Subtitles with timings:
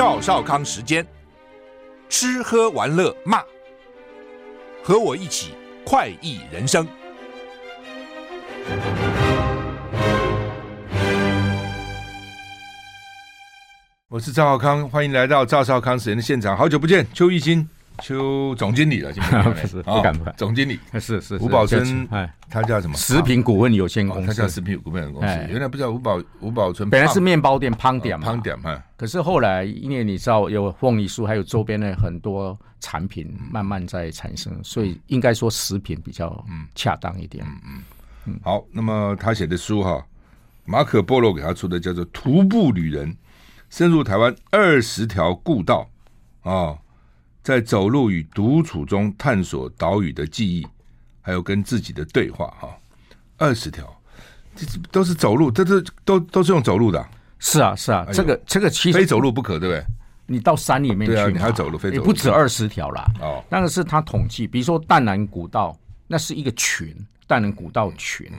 [0.00, 1.06] 赵少康时间，
[2.08, 3.44] 吃喝玩乐骂，
[4.82, 5.52] 和我一起
[5.84, 6.88] 快意人生。
[14.08, 16.56] 我是赵少康，欢迎来到赵少康时间的现场。
[16.56, 17.68] 好久不见，邱奕欣。
[17.98, 20.34] 邱总经理了，今天 不是不敢不敢。
[20.36, 22.08] 总经理 是是吴宝春，
[22.48, 22.96] 他叫什么？
[22.96, 25.34] 食品股份有限公司，他叫食品股份有限公司。
[25.50, 28.82] 原来不叫吴宝吴宝春，本来是面包店胖点嘛，胖点嘛。
[28.96, 36.42] 可是后来因为你知道有凤梨酥，还有周边的很多产品慢慢在产生，所以应该说食品比较
[36.74, 37.44] 恰当一点。
[37.66, 37.82] 嗯
[38.26, 38.40] 嗯。
[38.42, 40.02] 好，那么他写的书哈，
[40.64, 43.14] 马可波罗给他出的叫做《徒步旅人
[43.68, 45.86] 深入台湾二十条故道》
[46.50, 46.78] 啊。
[47.42, 50.66] 在走路与独处中探索岛屿的记忆，
[51.20, 52.68] 还有跟自己的对话哈。
[53.38, 53.84] 二十条，
[54.54, 57.04] 这都是走路，这这都都是用走路的。
[57.38, 59.84] 是啊，是啊，这个这个其实非走路不可，对不对？
[60.26, 63.10] 你到山里面去，啊，你还走路，非走路不止二十条啦。
[63.20, 65.74] 哦，那个是他统计，比如说淡南古道，
[66.06, 66.94] 那是一个群，
[67.26, 68.30] 淡南古道群，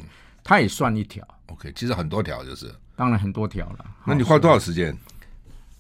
[0.44, 1.28] 它也算一条。
[1.48, 3.86] OK，其实很多条就是，当然很多条了。
[4.06, 4.96] 那你花多少时间？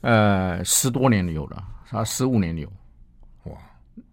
[0.02, 2.68] 呃，十多年有了，啊，十五年有。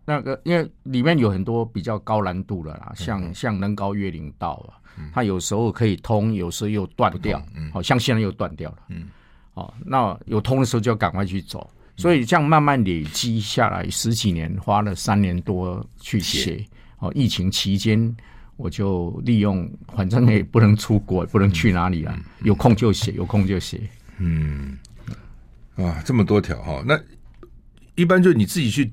[0.04, 8.78] 那个，因为里面有很多比较高难度的啦，像、嗯、像能高越岭道啊，嗯、它有时候可以通，有时候又断掉，好、像现在又断掉了。
[8.88, 9.08] 嗯，
[9.52, 16.38] 哦，那有通的时候就要赶快去走，嗯、所以这样慢慢累积下来，十几年花了三年多去写。
[16.38, 16.64] 写
[17.00, 18.16] 哦，疫情期间
[18.56, 23.80] 我就利用，反正也不能出国，也不能去哪里了，有空就写，有空就写。
[24.16, 24.78] 嗯，
[25.76, 26.98] 啊，这么多条哈，那
[27.94, 28.90] 一般就你自己去。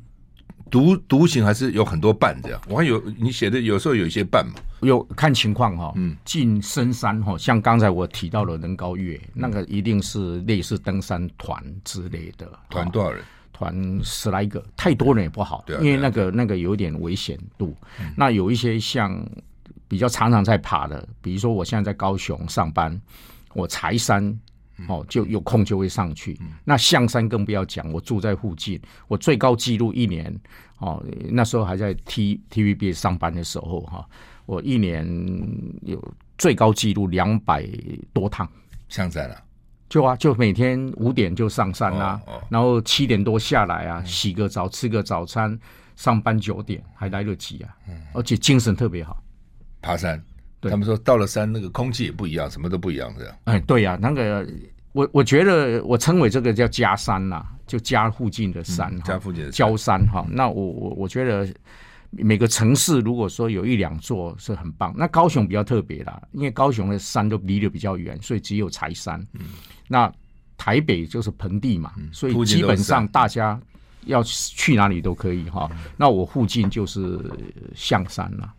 [0.76, 13.24] 独独行还是有很多伴这样，我还有你写的有时候有一些伴嘛，有看情况哈，嗯，进深山哈，像刚才我提到的能高越，嗯、那个一定是类似登山团之类的，团多少人？
[13.54, 17.74] 团十来个，太多人也不好，对、啊，因为那个那个有点危险度。
[18.02, 19.18] 嗯、那有一些像
[19.88, 23.00] 比较常常在爬的，比如说我现在在高雄上班，
[23.54, 24.38] 我柴山。
[24.90, 26.38] 哦，就有空就会上去。
[26.42, 30.38] 嗯、那象山更不要讲，我住在附近，我最高纪录一年
[30.80, 34.06] 哦，那时候还在 T TVB 上班的时候哈、哦，
[34.46, 35.08] 我一年
[35.82, 36.02] 有
[36.38, 37.68] 最高纪录两百
[38.14, 38.48] 多趟
[38.90, 39.42] 上山了。
[39.88, 45.58] 就啊，就每天五点就上山啊，哦哦、然后七点多下来啊，洗个澡，吃个早餐，
[45.96, 49.24] 上班九点还来得及啊，嗯、而且精神特别好。
[49.82, 50.22] 爬山。
[50.62, 53.36] 他们说到了山，那个空气也不一样，什么都不一样，这样。
[53.44, 54.44] 哎，对呀、啊，那个
[54.96, 60.26] 我我觉得我称为这个叫加山呐，就加附近的山，嗯、家附近的郊山哈。
[60.32, 61.46] 那我我我觉得
[62.12, 69.20] 每个城市如果说有一两座是很棒，那高雄比较特别啦，因为高雄的山都离得比较远，所以只有柴山。
[69.34, 69.42] 嗯、
[69.90, 70.10] 那
[70.58, 73.60] 台北就是盆地嘛，嗯、所以基本上大家
[74.06, 75.68] 要去哪里都可以哈。
[75.74, 77.20] 嗯、那我附近就是
[77.76, 78.54] 象山了，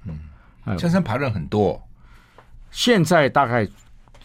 [0.67, 1.83] 嗯，象山爬人很多。
[2.71, 3.67] 现在大概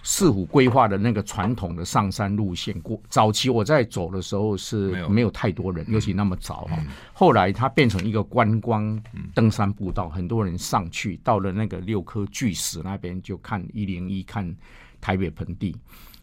[0.03, 5.31] 市府规划的那个传统的上山路线，过早期我在走的时候是没有。
[5.31, 6.77] 太多人，尤其那么早哈。
[7.13, 9.01] 后来它变成一个观光
[9.33, 14.53] 登山步道，很多人上去到了那个六颗巨石那边就看一零一，看
[14.99, 15.75] 台北盆地，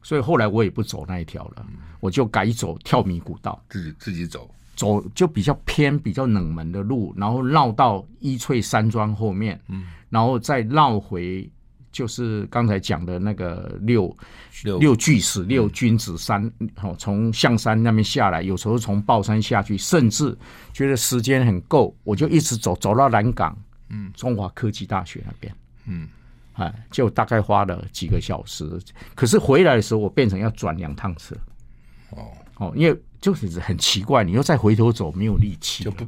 [0.03, 1.67] 所以后来我也不走那一条了，
[2.01, 9.59] 我就改走跳米古道，自己自己走，走就比较偏、比较冷门的路，然后绕到伊翠山庄后面，
[10.11, 11.51] 然后再绕回。
[11.91, 14.15] 就是刚才讲的那个六
[14.63, 20.37] 六六巨石六君子山，好，从象山那边下来，有时候从豹山下去，甚至
[20.73, 23.57] 觉得时间很够，我就一直走走到南港，
[23.89, 25.55] 嗯，中华科技大学那边，
[25.87, 26.09] 嗯，
[26.55, 28.69] 哎，就大概花了几个小时。
[29.15, 31.35] 可是回来的时候，我变成要转两趟车，
[32.11, 32.29] 哦。
[32.59, 36.05] 哦，因为就是很奇怪，你又再回头走，没有力气，就不。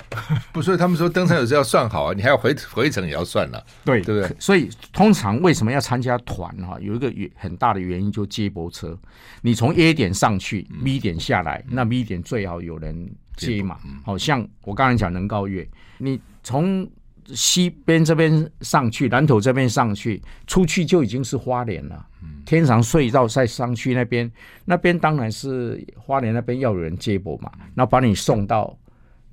[0.52, 4.36] 不，所以他们说登山有时候要算好啊，你还要回回程也要算了，对对不对？
[4.38, 6.78] 所以通常为什么要参加团哈？
[6.80, 8.98] 有一个原很大的原因，就接驳车，
[9.40, 13.78] 你从 A 点上去，B 点下来，那 B 点最好有人接嘛。
[14.04, 15.66] 好像我刚才讲能高月，
[15.98, 16.88] 你从
[17.26, 22.06] 西边这边上去，南头这边上去，出去就已经是花莲了。
[22.22, 24.30] 嗯天长隧道再上去那边，
[24.64, 28.76] 那边当然是花莲那边要有人接驳嘛，那把你送到。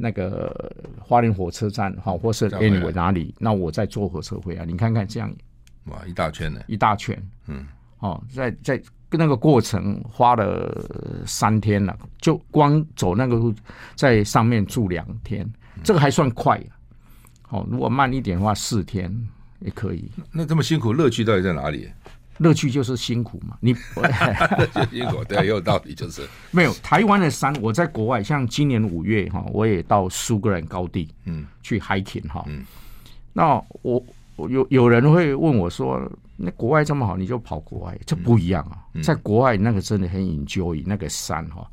[0.02, 3.36] 那个花莲火车站，好，或是 anyway 哪里？
[3.38, 4.66] 那我再坐火车回来。
[4.66, 5.30] 你看看这样，
[5.88, 7.68] 哇，一大圈呢，一大圈，嗯，
[8.00, 8.82] 哦，在在
[9.12, 13.54] 那个过程花了三天了，就光走那个路，
[13.96, 15.46] 在上面住两天，
[15.84, 16.72] 这个还算快啊。
[17.50, 19.14] 哦，如果慢一点的话，四天
[19.60, 20.10] 也可以。
[20.32, 21.90] 那这么辛苦，乐趣到底在哪里？
[22.40, 23.58] 乐趣就是辛苦嘛。
[23.62, 23.74] 你
[24.92, 27.54] 辛苦对，也有道理，就是 没有台湾的山。
[27.62, 32.44] 我在国外，像今年五月哈，我也到苏格兰高地，嗯，去 hiking 哈。
[32.48, 32.66] 嗯，
[33.32, 34.04] 那我
[34.36, 36.02] 我有有人会问我说，
[36.36, 37.98] 那国外这么好，你就跑国外？
[38.06, 41.70] 这不一样啊，在国外那个真的很 enjoy 那个山哈。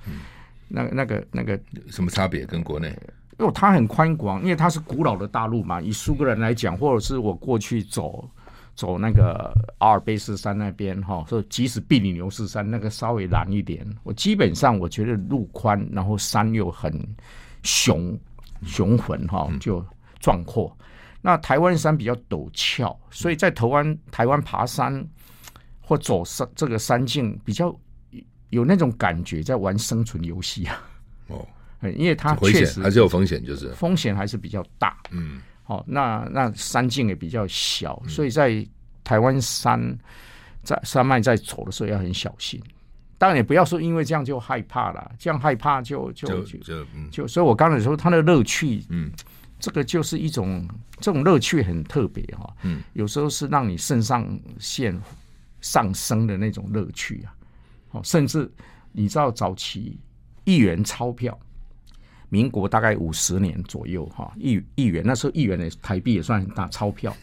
[0.69, 1.59] 那那个那个
[1.89, 2.89] 什么差别跟国内？
[3.39, 5.81] 因为它很宽广，因为它是古老的大陆嘛。
[5.81, 8.29] 以苏格兰来讲，或者是我过去走
[8.77, 16.93] 走那个阿尔卑斯山那边哈，说即使比利牛斯山那个稍微难一点，我基本上我觉得路宽，然后山又很
[17.63, 18.17] 雄
[18.63, 19.85] 雄浑哈，就
[20.21, 20.77] 壮阔。
[21.21, 25.05] 那台湾山比较陡峭，所以在台湾台湾爬山
[25.81, 27.75] 或走山这个山径比较
[28.51, 30.81] 有那种感觉，在玩生存游戏啊。
[31.29, 31.45] 哦。
[31.95, 34.97] 因为它确实还是有风险，就是风险还是比较大。
[35.11, 38.65] 嗯，好，那那山径也比较小，所以在
[39.03, 39.99] 台湾山
[40.63, 42.63] 在山脉在走的时候要很小心。
[43.19, 49.11] 当然也不要说因为这样就害怕了，这样害怕就就就就，就所以我刚才说他的乐趣，嗯，
[49.59, 50.65] 这个就是一种
[51.01, 52.55] 这种乐趣很特别哈。
[52.63, 54.97] 嗯，有时候是让你肾上腺
[55.63, 57.35] 上升的那种乐趣啊。
[57.91, 58.49] 哦，甚至
[58.93, 59.99] 你知道早期
[60.45, 61.37] 一元钞票。
[62.29, 67.15] 民国大概五十年左右，哈，一一元那时候一元的台币也算很大钞票，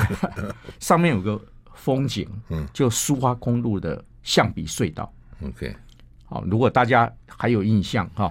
[0.78, 1.40] 上面有个
[1.74, 5.10] 风景，嗯，就苏花公路的象鼻隧道
[5.42, 5.74] ，OK，
[6.26, 8.30] 好，如果大家还有印象哈，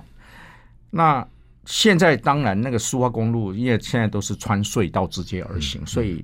[0.91, 1.27] 那
[1.65, 6.23] 现在当然那个苏花公路，因为现在都是穿隧道直接而行，所以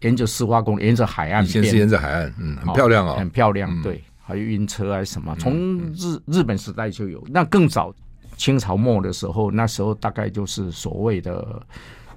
[0.00, 7.94] 沿着苏花公路，沿着海岸，以前是沿着海岸，嗯，很漂亮啊，很漂亮，对，还有晕车啊什么，从日日本时代就有，那更早。
[8.40, 11.62] 清朝末的时候，那时候大概就是所谓的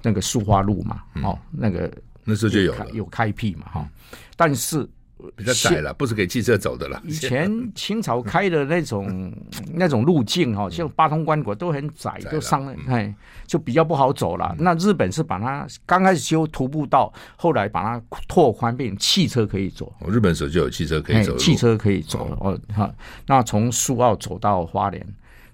[0.02, 1.92] 那个苏花路嘛，哦，那个
[2.24, 3.86] 那时候就有有开辟嘛，哈，
[4.34, 4.88] 但是
[5.36, 6.98] 比较窄了，不是给汽车走的了。
[7.04, 9.30] 以前清朝开的那种
[9.74, 13.14] 那种路径哈，像八通关国都很窄，都上哎，
[13.46, 14.56] 就比较不好走了。
[14.58, 19.92] 那日本是把它刚开始修徒步道，后来把它拓宽，变汽车可以走。
[20.00, 22.90] 哦，日本时候就有汽车可以走，汽车可以走哦，哈。
[23.26, 25.06] 那从苏澳走到花莲，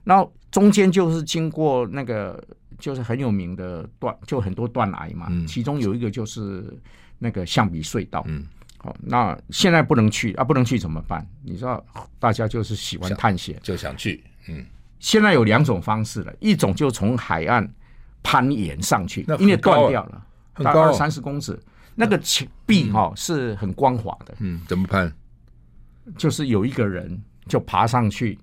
[0.05, 0.25] 那。
[0.51, 2.43] 中间就是经过那个，
[2.79, 5.29] 就是很有名的断，就很多断崖嘛。
[5.31, 6.77] 嗯、其中有一个就是
[7.19, 8.25] 那个象鼻隧道。
[8.27, 8.45] 嗯，
[8.79, 11.25] 好，那现在不能去啊，不能去怎么办？
[11.45, 11.85] 你知道，
[12.19, 14.25] 大家就是喜欢探险，就想去。
[14.49, 14.67] 嗯，
[14.99, 17.73] 现在有两种方式了，一种就从海岸
[18.23, 21.57] 攀岩上去，因为断掉了，大概三十公尺，
[21.95, 22.21] 那个
[22.67, 24.35] 壁哈是很光滑的。
[24.41, 25.13] 嗯，怎么攀？
[26.17, 28.37] 就是有一个人就爬上去。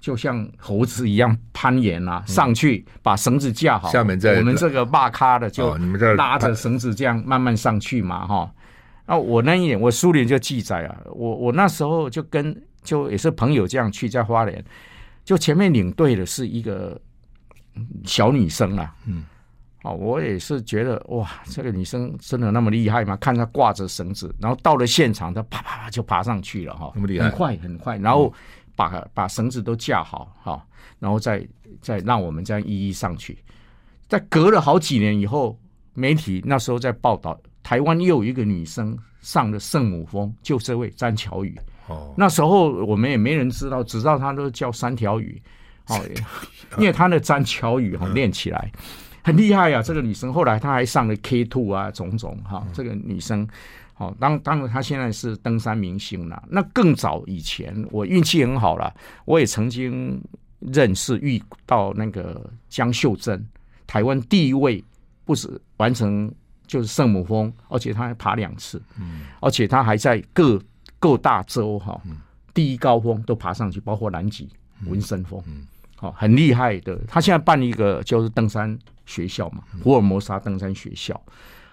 [0.00, 5.74] 就像猴子一样攀岩啊，上去把绳子架好，下面再我们这个骂咖的就
[6.16, 8.54] 拉着绳子这样慢慢上去嘛，哈。
[9.06, 14.64] 那我那一年我书里就记载啊，我我那时候就跟就也是朋友这样去在花莲，
[15.24, 17.00] 就前面领队的是一个
[18.04, 19.24] 小女生啊，嗯，
[19.82, 23.16] 哦，我也是觉得哇，这个女生真的那么厉害吗？
[23.16, 28.32] 看她挂着绳子，然后到了现场，她啪啪啪就爬上去了哈，那么厉害，很快很快，然后。
[28.78, 30.64] 把把绳子都架好哈，
[31.00, 31.44] 然后再
[31.80, 33.36] 再让我们这样一一上去。
[34.06, 35.58] 在隔了好几年以后，
[35.94, 41.58] 媒体那时候在报道，台湾又有一个女生上了圣母峰，就这位詹巧宇。
[41.88, 45.42] 哦，那时候我们也没人知道，只知道她都叫三条鱼。
[45.88, 46.00] 哦，
[46.78, 48.70] 因为她的詹巧宇哈练起来
[49.24, 53.48] 很厉害啊，这个女生后来她还上了 K Two 啊，种种哈，这个女生。
[53.98, 56.40] 好，当当然，他现在是登山明星了。
[56.48, 60.22] 那更早以前，我运气很好了，我也曾经
[60.60, 63.44] 认识遇到那个江秀珍，
[63.88, 64.84] 台湾第一位
[65.24, 66.32] 不止完成
[66.64, 70.62] 就是圣母峰，而且他还爬两次，嗯，而且他还在各
[71.00, 72.00] 各大洲哈
[72.54, 74.48] 第一高峰都爬上去，包括南极
[74.86, 76.96] 文森峰，嗯，好，很厉害的。
[77.08, 81.20] 他现在办一个就是登山学校嘛，福尔摩沙登山学校。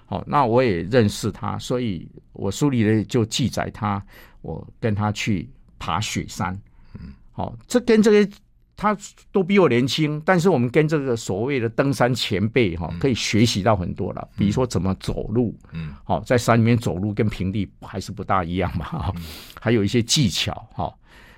[0.08, 4.00] 好，那我也认识他，所以我书里呢就记载他，
[4.44, 6.54] 我跟他去爬雪山。
[6.94, 8.32] 嗯，好，这跟这个
[8.78, 8.96] 他
[9.32, 14.30] 都比我年轻，但是我们跟这个所谓的登山前辈哈，可以学习到很多了。
[14.38, 19.12] 比如说怎么走路，嗯，好，在山里面走路跟平地还是不大一样嘛，
[19.60, 20.94] 还有一些技巧，哈，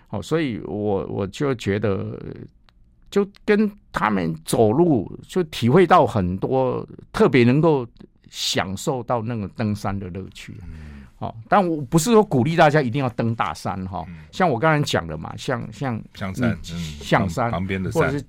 [0.10, 2.22] 好，所以我我就觉得，
[3.10, 7.88] 就跟他们走路就体会到很多特别能够。
[8.30, 11.04] 享受到那个登山的乐趣，嗯。
[11.20, 16.56] 好，但我不是说鼓励大家一定要登大山哈，像我刚才讲的嘛，像像象山，
[17.02, 18.24] 象山旁边的山，或者是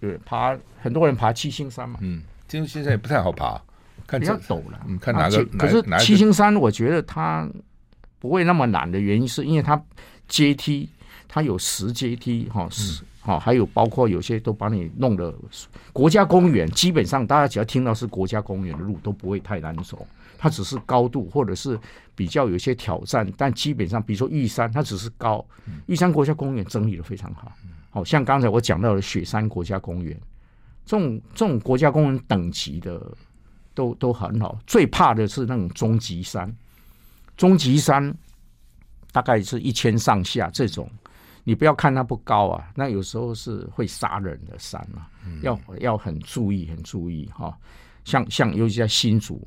[0.00, 3.62] 对爬很多人爬七星山嘛，嗯，七星山也不太好爬，
[4.08, 7.48] 看比较陡了，嗯，看哪个，可是七星山我觉得它
[8.18, 9.80] 不会那么难的原因，是因为它
[10.26, 10.90] 阶梯
[11.28, 12.68] 它有石阶梯哈，
[13.26, 15.34] 是哈，还有包括有些都把你弄的
[15.92, 20.06] 国家公园，基本上大家只要听到是国家公园的路都不会太难走，
[20.38, 21.78] 它只是高度或者是
[22.14, 25.44] 比较有些挑战，但基本上比如说玉山，它只是高，
[25.86, 27.52] 玉山国家公园整理的非常好，
[27.90, 30.16] 好像刚才我讲到的雪山国家公园，
[30.84, 33.00] 这种这种国家公园等级的。
[33.76, 36.50] 都都很好，最怕的是那种终极山，
[37.36, 38.16] 终极山
[39.12, 40.90] 大概是一千上下这种，
[41.48, 47.54] 你不要看它不高啊，那有时候是会杀人的山啊，嗯、要要很注意，很注意哈、哦。
[48.04, 49.46] 像像尤其在新竹，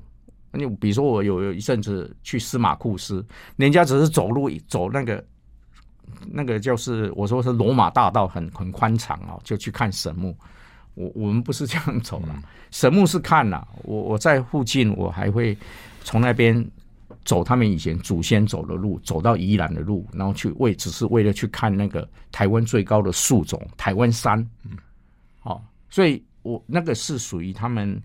[0.53, 3.25] 你比如说我有有一阵子去司马库斯，
[3.58, 5.22] 人家只是走路走那个
[6.32, 10.34] 那个就是我说是罗马大道很很宽敞哦，就去看神木。
[10.96, 15.58] 我我们不是这样走了，神木是看了，我我在附近，我还会
[16.06, 16.65] 从那边
[17.29, 24.71] 走他们以前祖先走的路，走到宜兰的路，然后去为只是为了去看那个台湾最高的树种台湾山，嗯，
[25.39, 28.01] 好，所以我那个是属于他们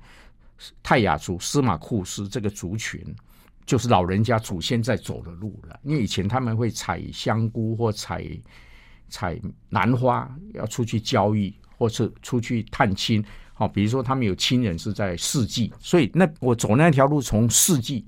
[0.83, 3.03] 泰雅族司马库斯这个族群，
[3.65, 8.29] 就是老人家祖先在走的路了，因为以前他们会采香菇或采
[9.09, 9.41] 采
[9.71, 11.55] 兰花，要出去交易。
[11.77, 18.05] 或是出去探亲，好，比如说他们有亲人是在四季，所以那我走那条路从四季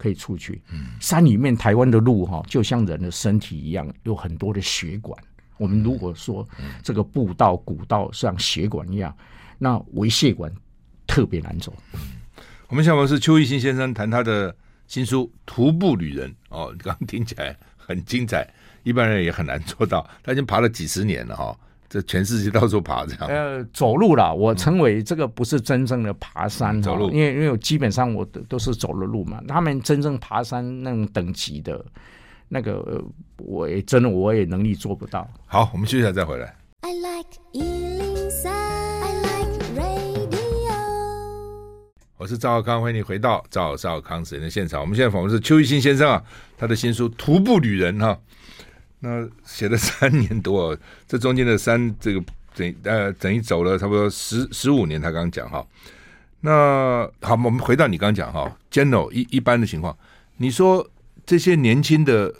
[0.00, 0.62] 可以出去。
[0.72, 5.22] 嗯，山里面台湾的路哈，就像人的身体一样，有很多的血管。
[5.58, 6.48] 我们如果说
[6.82, 9.14] 这个步道、古道像血管一样，
[9.58, 10.50] 那微血管
[11.06, 11.70] 特别难走。
[12.68, 18.48] 我们下面是邱一新先生谈他的新书《徒步旅人》哦，刚刚听起来很精彩，
[18.84, 20.08] 一般人也很难做到。
[20.22, 21.54] 他已经爬了几十年了哈。
[21.90, 23.26] 这全世界到处爬这样。
[23.26, 29.42] 呃，走路啦，我称为这个不是真正的爬山，嗯、走路，因为因为基本上我都都是走了路嘛。
[29.48, 31.84] 他们真正爬山那种等级的，
[32.48, 33.02] 那个
[33.38, 35.28] 我也真的我也能力做不到。
[35.46, 36.54] 好，我们休息一下再回来。
[36.82, 37.40] I like
[42.16, 44.80] 我是赵少康，欢迎你回到赵少康时间的现场。
[44.80, 46.22] 我们现在访问是邱玉新先生啊，
[46.56, 48.16] 他的新书《徒步旅人》哈。
[49.00, 50.76] 那写了三年多，
[51.08, 52.22] 这中间的三这个
[52.54, 55.00] 等呃等于走了差不多十十五年。
[55.00, 55.66] 他刚刚讲哈，
[56.40, 59.96] 那好，我们回到你刚刚讲哈，general 一一般的情况，
[60.36, 60.86] 你说
[61.24, 62.34] 这些年轻的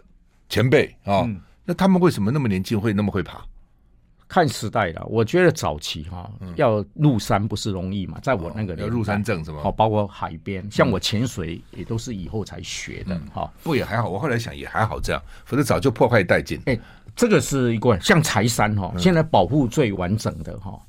[0.48, 3.44] 前辈啊，嗯、那他们为什么那么年轻会那么会爬？
[4.30, 9.62] 看时代了，我觉得早期哈要入山不是容易嘛，在我那个要入山证是吗？
[9.64, 13.52] 哦，包括海边，像我潜水也都是以后才学的哈。
[13.64, 16.60] 不也还好，我后来想也还好这样，否则早就破坏殆尽。
[16.66, 16.78] 哎，
[17.16, 20.80] 这个是一个像柴山哈，现在保护最完整的哈，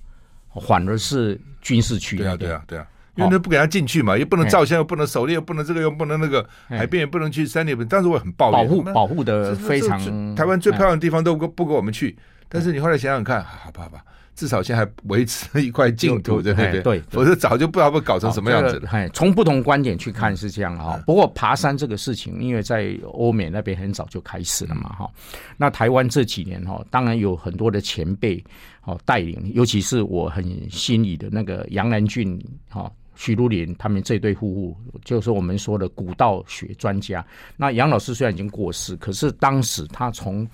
[0.62, 2.18] 反而是军事区。
[2.18, 12.16] 对啊，对啊，对啊，因为那不给他进去嘛，又不能照相，又不能狩猎，又不能这个，又不能那个，海边也不能去，山里边，但是我很抱怨，保护保护的非常，台湾最漂亮的地方都不不给我们去。
[12.52, 14.04] 但是你后来想想看，好吧，好吧，
[14.36, 16.82] 至少现在还维持一块净土，对不对？
[16.82, 18.90] 对，否则早就不知道被搞成什么样子了。
[18.92, 21.02] 哎，从不同观点去看是这样哈。
[21.06, 25.10] 不过爬山这个事情，因为在欧美那边很早就开始了嘛哈。
[25.56, 28.44] 那台湾这几年哈，当然有很多的前辈
[28.84, 37.26] 哦带领，尤其是我很心仪的那个杨南俊哈、徐如林他们这对夫妇，就是我们说的古道学专家。
[37.56, 40.48] 那杨老师虽然已经过世，可是当时他从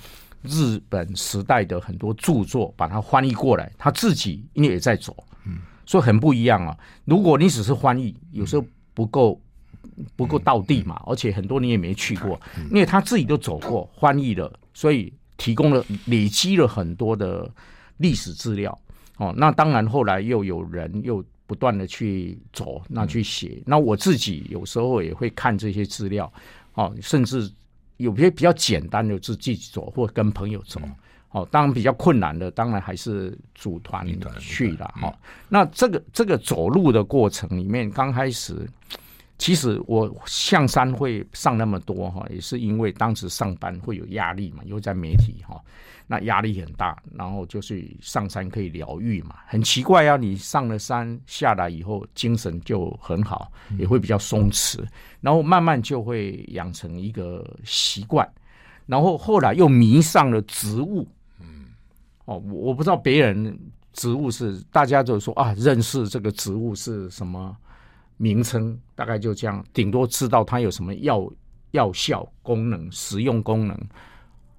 [0.43, 5.15] 日本时代的很多著作，把它翻译过来，他自己因为也在走，
[5.45, 6.77] 嗯，所以很不一样啊。
[7.05, 9.41] 如果你只是翻译，有时候不够
[10.15, 12.39] 不够到地嘛，而且很多你也没去过，
[12.69, 17.49] 因为他自己都走过，翻译了，所以提供了累积了很多的
[17.97, 18.77] 历史资料。
[19.17, 23.61] 哦，那当然后来又有人又不断的去走，那去写。
[23.65, 26.31] 那我自己有时候也会看这些资料，
[26.75, 27.51] 哦，甚至。
[27.97, 30.79] 有些比较简单的是自己走，或跟朋友走。
[31.31, 34.07] 哦，当然比较困难的，当然还是组团
[34.39, 34.87] 去了。
[34.95, 35.13] 哈，
[35.49, 38.65] 那这个这个走路的过程里面，刚开始，
[39.37, 45.61] 其实我象山会上那么多哈，也是因为当时上班会有压力嘛，又在媒体哈。
[46.09, 49.35] 那压力很大，然后就是上山可以疗愈嘛。
[49.45, 54.79] 很奇怪啊，你上了山下来以后，精神就很好，也会比较松弛，
[55.19, 58.25] 然后慢慢就会养成一个习惯，
[58.85, 61.05] 然后后来又迷上了植物。
[61.41, 61.65] 嗯，
[62.23, 63.59] 哦，我不知道别人
[63.91, 67.53] 植物是，大家就说啊，认识这个植物是什么
[68.17, 71.31] 名称，大概就这样，顶多知道它有什么药
[71.71, 73.79] 药效功能、实用功能。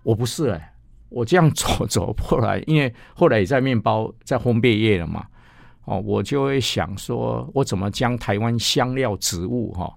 [0.02, 0.74] 我不是哎、
[1.08, 5.26] 我这样走走过来，因为后来也在面包在烘焙业了嘛，
[5.84, 9.92] 哦，我就会想说，我怎么将台湾香料植物哈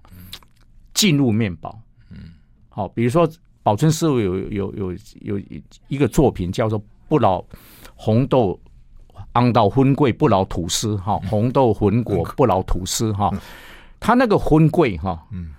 [0.92, 1.80] 进入面包？
[2.10, 2.32] 嗯，
[2.68, 3.28] 好，比如说
[3.62, 5.40] 宝春师傅有有有有
[5.88, 6.78] 一个作品叫做
[7.08, 7.44] 《不老
[7.94, 8.60] 红豆
[9.32, 13.30] 昂道荤贵不老吐司》哈，红豆混果不老吐司哈，
[13.98, 15.52] 他那个荤贵哈，嗯，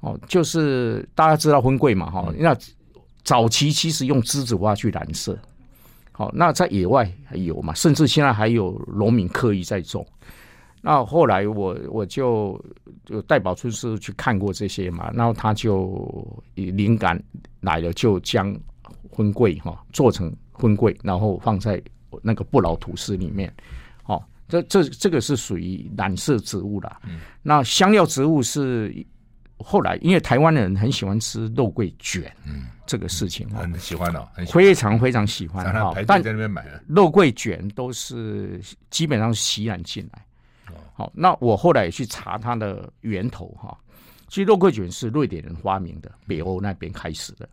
[0.00, 2.56] 哦，就是大家知道荤贵嘛哈，那
[3.22, 5.38] 早期其实用栀子花去染色，
[6.10, 10.04] 好，那在野外还有嘛，甚至现在还有农民刻意在种。
[10.84, 12.60] 那后来我我就
[13.04, 17.22] 就代宝春师傅去看过这些嘛，然后他就灵感
[17.60, 18.52] 来了，就将
[19.08, 21.80] 荤桂哈做成荤桂，然后放在
[22.22, 23.52] 那个不老土司里面。
[24.04, 27.00] 哦，这这这个是属于染色植物啦。
[27.04, 27.20] 嗯。
[27.42, 28.94] 那香料植物是
[29.58, 35.94] 后来，因为台湾人很喜欢吃肉桂卷，嗯，这个事情很喜欢哦，非常非常喜欢哈。
[36.06, 40.24] 但在那边买肉桂卷都是基本上吸染进来。
[40.94, 43.78] 好，那我后来也去查它的源头哈。
[44.28, 47.48] 其实肉桂卷是瑞典人发明的，北欧那边开始的。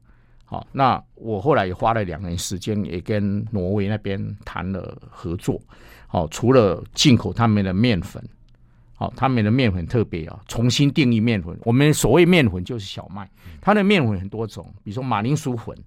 [0.50, 5.62] 好，那我后来也花了两年时间，也跟挪威那边谈了合作。
[6.08, 8.20] 好，除了进口他们的面粉，
[8.96, 11.56] 好，他们的面粉特别啊，重新定义面粉。
[11.66, 13.30] 我们所谓面粉就是小麦，
[13.62, 15.78] 它的面粉很多种，比如说马铃薯粉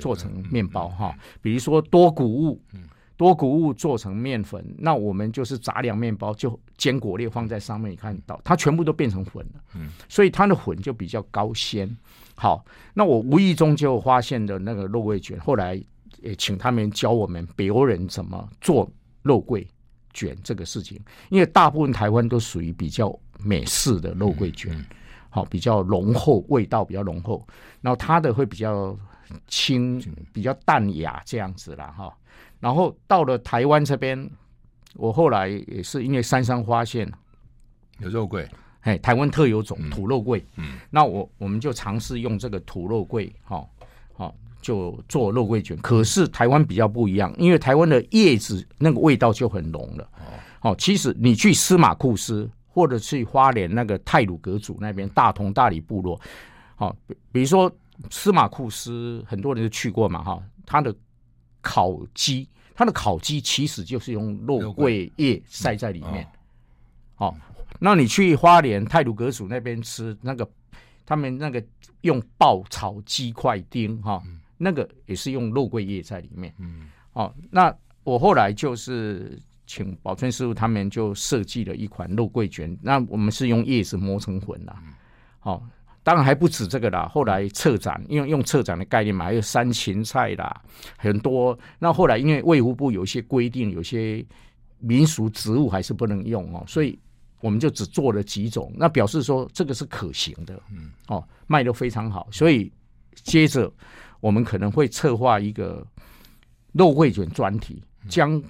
[0.00, 2.58] 做成面包哈，比如说多谷物。
[3.18, 9.60] 多谷物做成面粉，那我们就是杂粮面包，就坚果粒放在上面，你看到它全部都变成粉了。
[9.74, 11.88] 嗯，所以它的粉就比较高纤。
[12.40, 12.64] 好，
[12.94, 15.74] 那我无意中就发现的那个肉桂卷，后来
[16.22, 18.88] 也请他们教我们北欧人怎么做
[19.22, 19.66] 肉桂
[20.14, 24.72] 卷这个事情，因为大部分台湾都属于比较美式的肉桂卷，
[25.30, 27.44] 好，比较浓厚，味道比较浓厚，
[27.80, 28.96] 然后它的会比较
[29.48, 30.00] 轻，
[30.32, 31.92] 比较淡雅这样子啦。
[31.98, 32.16] 哈。
[32.60, 34.30] 然后到了台湾这边，
[34.94, 37.12] 我后来也是因为山上发现
[37.98, 38.48] 有肉桂，
[38.88, 43.68] 哎，台湾特有种土肉桂，嗯，嗯，那我我们就尝试用这个土肉桂，哈、哦，
[44.14, 45.76] 好、哦、就做肉桂卷。
[45.78, 50.08] 可是台湾比较不一样，因为台湾的叶子那个味道就很浓了，
[50.62, 56.20] 哦，其实你去司马库斯或者去花莲那个泰鲁格族那边大同大理部落，
[56.76, 57.70] 好、哦，比比如说
[58.10, 60.94] 司马库斯，很多人都去过嘛，哈、哦，它的。
[61.60, 66.26] 烤鸡，它的烤鸡其实就是用肉桂叶塞在里面。
[67.16, 70.48] 好、嗯哦，那你去花莲泰鲁格署那边吃那个，
[71.06, 71.62] 他们那个
[72.02, 76.52] 用爆炒鸡块丁哈、哦嗯，那个也是用肉桂叶在里面。
[76.58, 84.82] 嗯，哦，那我后来就是请宝春师傅他们就设计了一款肉桂卷，那我们是用叶子磨成粉啦。
[85.40, 85.66] 好、嗯。
[85.66, 85.70] 哦
[86.04, 90.62] 当然还不止这个啦，后来策展，因为用策展的概念嘛，还有山芹菜啦，
[90.96, 91.58] 很多。
[91.78, 94.24] 那后来因为卫福部有一些规定，有些
[94.78, 96.98] 民俗植物还是不能用哦，所以
[97.40, 102.28] 我们就只做了几种，那表示说这个是可行的，嗯，哦，卖的非常好。
[102.30, 102.72] 所以
[103.14, 103.70] 接着
[104.20, 105.86] 我们可能会策划一个
[106.72, 108.40] 肉桂卷专题，将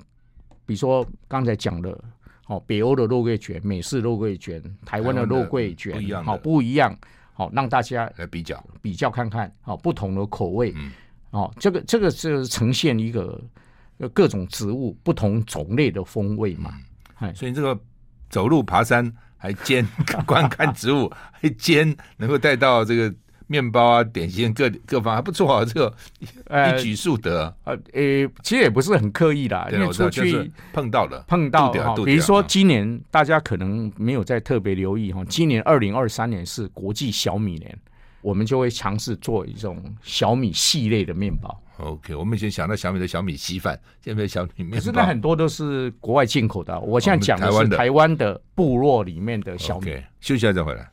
[0.64, 1.98] 比如说刚才讲的
[2.46, 6.96] 哦，北欧的肉桂卷、美式肉桂卷、台湾的肉桂卷，好不一样。
[7.34, 8.60] 好，让大家来比较。
[8.82, 10.90] 比较看看，好不同的口味，嗯，
[11.30, 13.40] 哦，这个这个是呈现一个
[14.12, 16.74] 各种植物不同种类的风味嘛，
[17.16, 17.78] 哎、嗯，所以这个
[18.28, 19.86] 走路爬山还兼
[20.26, 23.14] 观看植物，还兼能够带到这个。
[23.50, 27.44] 面包啊，点心各各方还不错啊，这个一举数得。
[27.64, 31.94] 呃，呃，其实也不是很刻意的，因为出去碰到了，碰到哈。
[32.04, 37.78] 比如说今年大家可能没有再特别留意哈，今年二零二三年是国际小米年，
[38.20, 41.62] 我们就会尝试做一种小米系列的面包。
[41.78, 46.78] OK，我们以前想到小米的小米稀饭，现在小米面包，可是那很多都是国外进口的。
[46.80, 49.90] 我现在讲的是台湾的部落里面的小米。
[49.90, 50.90] Okay, 休息一下再回来。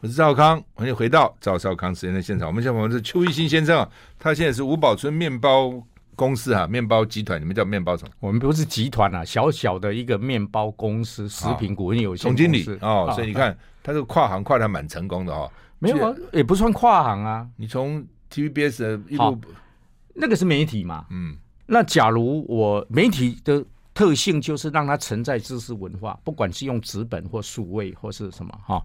[0.00, 2.48] 我是赵康，欢迎回到赵少康时间的现场。
[2.48, 3.86] 我们现在访问是邱一新先生，
[4.18, 5.72] 他现在是五宝村面包
[6.16, 8.10] 公司啊，面包集团，你们叫面包什么？
[8.20, 12.42] 我们不是集团啊，小小的一个面包公司，食品股份有限公司。
[12.42, 15.48] 总经理哦，所以你看、啊、他这个跨行跨的蛮成功的哦。
[15.78, 17.46] 没有啊，也不算跨行啊。
[17.56, 18.02] 你从
[18.32, 19.38] TVBS 一路，
[20.14, 21.04] 那个是媒体嘛？
[21.10, 28.82] 嗯，那假如我媒体的特性就是让它承载知识文化，不管是用纸本或数位或是什么哈。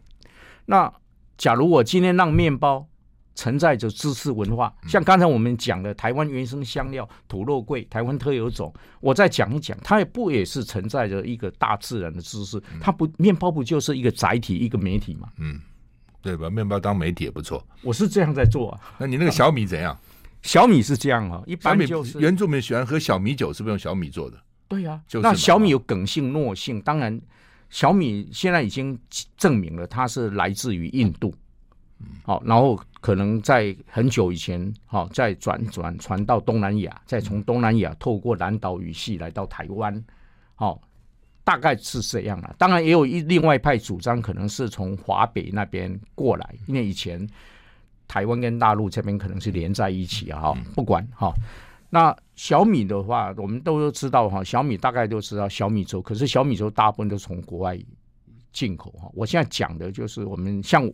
[0.66, 0.92] 那
[1.38, 2.86] 假如我今天让面包
[3.34, 12.62] 承载着知识文化，像刚才我们讲的台湾原生香料土肉桂、台湾特有种，我再讲一讲，它也不也是承载着一个大自然的知识？
[12.80, 15.30] 它不，面包不就是一个载体、一个媒体嘛？
[15.38, 15.60] 嗯，
[16.22, 16.50] 对吧？
[16.50, 17.66] 面包当媒体也不错。
[17.82, 18.80] 我是这样在做啊。
[18.98, 19.98] 那你那个小米怎样？
[20.44, 24.38] 小米是这样啊，一般就是原住民喜欢喝小米酒，是不是用小米做的？
[24.68, 27.20] 对呀、啊，那小米有梗性、糯性，当然。
[27.70, 29.00] 小米现在已经
[29.38, 31.34] 证明了它是来自于印度，
[32.24, 40.04] 好，然后可能在很久以前，好，再转转传到东南亚，再从东南亚透过南岛语系来到台湾，
[40.56, 40.82] 好，
[41.44, 42.56] 大概是这样了。
[42.58, 47.28] 当然也有一另外一派主张，可能是从华北那边过来，因为以前
[48.08, 51.34] 台湾跟大陆这边可能是连在一起啊，哈，不管哈。
[51.94, 57.78] 那小米的话，我们都知道哈，小米大概都知道小米粥，可是小米粥大部分都从国外
[58.54, 59.10] 进口哈。
[59.14, 60.90] 我现在讲的就是我们像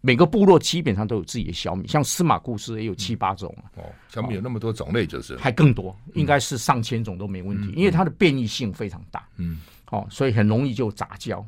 [0.00, 3.84] 每个部落基本上都有自己的小米，像司马故事也有七八种哦。
[4.08, 5.36] 小米有那么多种类，就是。
[5.36, 9.58] 还更多，应该是上千种都没问题，嗯、因为它的变异性非常大，嗯，
[9.90, 11.44] 哦，所以很容易就杂交。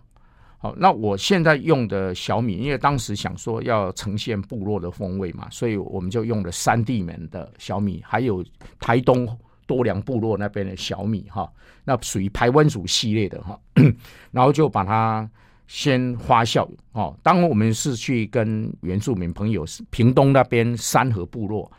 [0.59, 8.45] 好，那我现在用的小米，因为当时想说要呈现部落的风味嘛，所以我们就用了三地门的小米，还有
[8.79, 9.27] 台东
[9.67, 11.51] 多良部落那边的小米哈，
[11.83, 13.59] 那属于台湾族系列的哈，
[14.31, 15.29] 然后就把它
[15.67, 17.17] 先发酵哦。
[17.23, 21.71] 当我们是去跟原住民朋友，屏东那边山河部落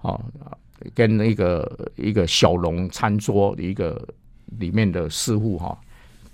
[0.00, 0.20] 哦，
[0.94, 4.06] 跟那个一个小农餐桌一个
[4.58, 5.78] 里面的师傅哈。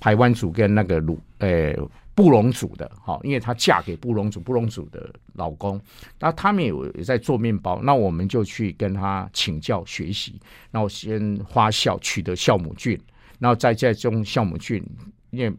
[0.01, 1.75] 排湾族跟那个鲁呃
[2.15, 5.81] 布农族的哈，因为她嫁给布农族，布农族的老公，
[6.21, 10.41] 那他们也也在做面包，那我们就去跟他请教学习，
[10.71, 12.97] 然后先发酵取得酵母菌，
[13.41, 14.81] 然后再再种酵母菌，
[15.31, 15.53] 因为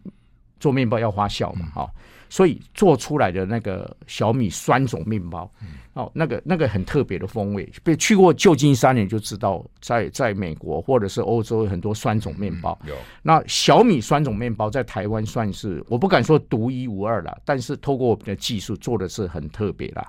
[0.60, 1.91] 做面包要发酵嘛哈。
[1.95, 5.52] 嗯所以做出来的那个小米酸种面包，
[5.93, 7.67] 哦，那个那个很特别的风味。
[7.84, 12.78] 被去过旧金山，你就知道，在在美国或者是欧洲有很多酸种面包。
[12.86, 12.93] 有
[13.24, 20.08] 那小米酸种面包在台湾算是我不敢说独一无二了，但是透过我们的技术做的是很特别啦。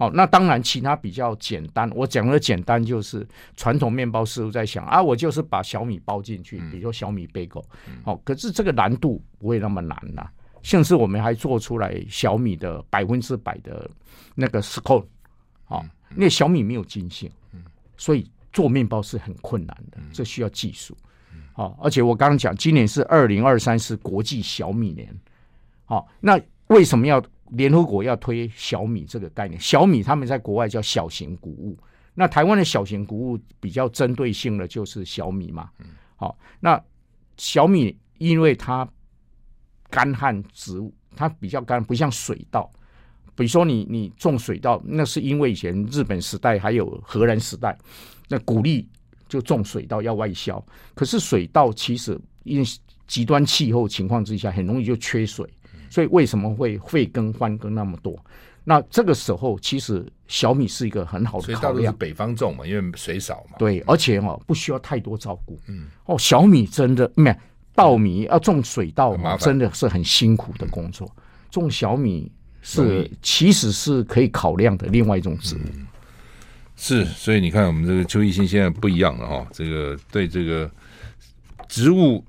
[0.00, 1.90] 好，那当然其他比较简单。
[1.94, 7.62] 我讲的简单就是传统面包师傅在想啊，我就是把小米包进去，比如说小米贝果。
[8.02, 10.26] 好，可是这个难度不会那么难呐。
[10.62, 13.90] 甚至我们还做出来小米的百分之百的
[14.34, 15.04] 那个 scone
[15.66, 15.82] 啊，
[16.16, 17.30] 因为小米没有筋性，
[17.98, 20.96] 所以做面包是很困难的，这需要技术。
[21.52, 25.14] 好，而且我刚刚讲，今年是二零二三是国际小米年。
[25.84, 29.60] 好，那为什么要联合国要推小米这个概念？
[29.60, 31.78] 小米他们在国外叫小型谷物，
[32.14, 35.70] 那台湾的小型谷物比较针对性的就是小米嘛。
[36.16, 36.82] 好，那
[37.36, 38.88] 小米因为它
[39.88, 42.70] 干旱植物，它比较干，不像水稻。
[43.34, 47.76] 比如说你，你你种水稻，那是因为以前日本时代还有荷兰时代，
[48.28, 48.86] 那鼓励
[49.28, 50.62] 就种水稻要外销。
[50.94, 52.64] 可是水稻其实因为
[53.06, 55.50] 极端气候情况之下，很容易就缺水，
[55.90, 58.18] 所以为什么会废耕换耕那么多？
[58.64, 61.94] 那这个时候，其实小米是一个很好的考量。
[61.96, 63.56] 北方种嘛，因为水少嘛。
[63.58, 65.58] 对，而且哦，不需要太多照顾。
[65.66, 67.36] 嗯，哦，小米真的没有。
[67.72, 71.10] 稻米要种水稻，真的是很辛苦的工作。
[71.50, 75.60] 种小米是其实是可以考量的另外一种植物。
[76.76, 79.46] 是，所以你看，我们这个邱一新现在不一样了哈。
[79.52, 80.70] 这个对这个
[81.68, 82.22] 植物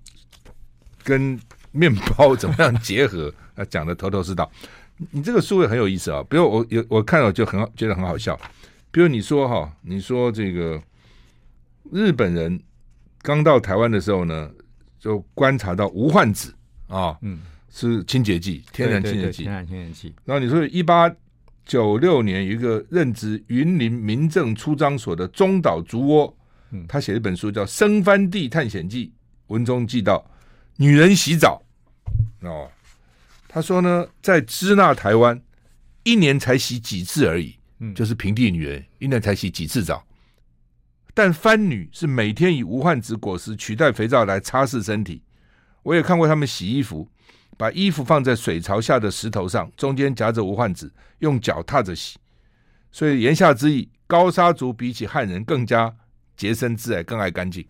[1.03, 1.37] 跟
[1.71, 4.49] 面包怎么样结合，他讲的头头是道。
[5.11, 6.23] 你这个书也很有意思啊。
[6.29, 8.39] 比如我有我看了就很好，觉得很好笑。
[8.91, 10.81] 比如你说哈，你说这个
[11.91, 12.59] 日本人
[13.21, 14.49] 刚到台湾的时候呢，
[14.99, 16.53] 就观察到无患子
[16.87, 17.39] 啊，嗯，
[17.71, 20.13] 是清洁剂，天然清洁剂，天然清洁剂。
[20.25, 21.09] 然后你说，一八
[21.65, 26.37] 九六年有一个任职云林民政出张所的中岛竹窝，
[26.71, 29.07] 嗯，他写了一本书叫《生番地探险记》，
[29.47, 30.23] 文中记到
[30.75, 31.61] 女人洗澡
[32.41, 32.69] 哦，
[33.53, 35.41] 他说呢，在支那台湾
[36.03, 40.01] 一年才洗几次而已，嗯，就是平地女人一年才洗几次澡。
[41.13, 45.21] 但番女是每天以无患子果实取代肥皂来擦拭身体。
[45.83, 47.05] 我也看过他们洗衣服，
[47.57, 52.17] 把衣服放在水槽下的石头上，中间夹着无患子，用脚踏着洗。
[52.89, 55.93] 所以言下之意，高沙族比起汉人更加
[56.37, 57.67] 洁身自爱，更爱干净。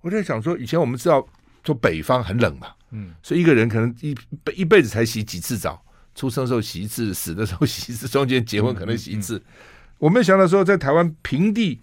[0.00, 1.28] 我在想说，以前我们知道
[1.62, 4.16] 说北方很冷嘛，嗯，所以一个人可能一
[4.54, 9.36] 一辈子才洗几次澡，出生的时候洗一次，死的时候洗一次，中间结婚可能洗一次。
[9.36, 11.80] 嗯嗯嗯、我没想到说，在台湾平地。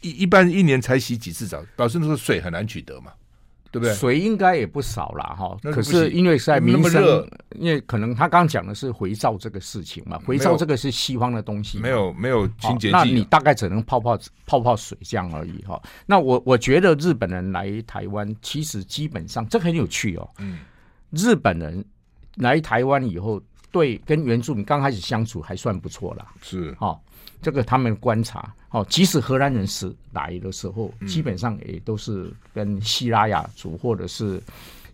[0.00, 3.10] 一一般一年才洗几次澡，表示那个水很难取得嘛，
[3.70, 3.94] 对不对？
[3.94, 5.56] 水应该也不少了，哈。
[5.70, 15.80] 可是因为是在民生，因为可能他刚刚讲的是回皂这个事情嘛，回皂这个是西方的东西，没有没有清洁剂，那你大概只能泡泡泡泡水这样而已哈。
[16.06, 20.30] 那我我觉得日本人来台湾，其实基本上这很有趣哦。
[20.38, 20.60] 嗯，
[21.10, 21.84] 日本人
[22.36, 26.98] 来台湾以后，对跟原住民刚开始相处还算不错啦，是哈。
[27.40, 34.42] 这个他们观察，哦，即使荷兰人是来的时候，基本上也都是跟希拉雅族或者是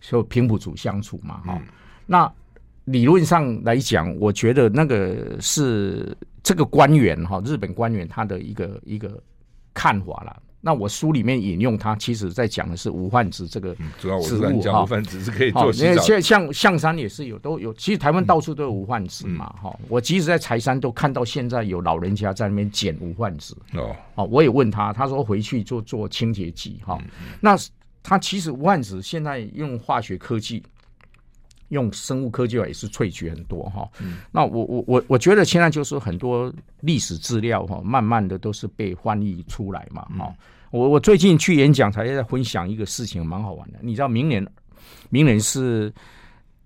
[0.01, 1.67] 说平埔族相处嘛，哈、嗯。
[2.05, 2.31] 那
[2.85, 9.21] 理论上来讲，我觉得那个是这个官员哈，日本官员他的一个一个
[9.73, 10.41] 看法了。
[10.65, 16.01] 那我书里面引用它，其实在讲的是无患子这个植物、嗯、主要我是讲无患子是可以做洗澡。
[16.01, 19.85] 像像象山也是有都有，其实台湾到处都有无患子嘛哈、嗯嗯。
[19.89, 23.95] 我即使在柴山都看到现在有老人家在那边捡无患子哦。
[24.15, 26.99] 哦，我也问他，他说回去做做清洁剂哈。
[27.39, 27.55] 那
[28.01, 30.63] 他其实无患子现在用化学科技。
[31.69, 33.89] 用生物科技也是萃取很多哈，
[34.31, 40.31] 那我我我我觉得现在就是很多历史资料哈，慢慢的都是被翻译出来嘛哈。
[40.75, 43.79] 我我最近去演讲才在分享一个事情，蛮好玩的。
[43.81, 44.45] 你知道明年
[45.09, 45.91] 明年是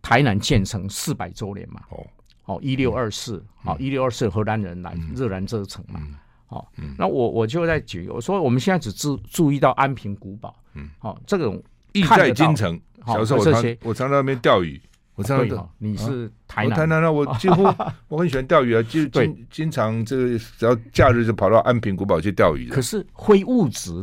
[0.01, 1.79] 台南建成四百周年嘛？
[1.91, 2.07] 哦
[2.45, 6.01] 哦，一六二四，好一六二四荷兰人来热兰遮城嘛？
[6.47, 11.61] 好，那我我就在举，我说我们现在只注注意到安平古堡，嗯，好，这种
[11.93, 12.79] 意在京城。
[13.05, 14.81] 小时候我常我常在那边钓鱼。
[15.19, 17.63] 我知道你是台南，台南那我几乎
[18.07, 22.69] 我很喜欢钓鱼啊，就经经常这个只要假日就跑到安平古堡去钓鱼。
[22.69, 24.01] 可是非物质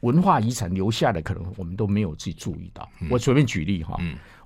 [0.00, 2.88] 文化遗产留下的，可能我们都没有去注意到。
[3.08, 3.96] 我随便举例哈，